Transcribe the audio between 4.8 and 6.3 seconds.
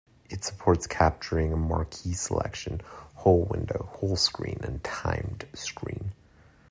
timed screen.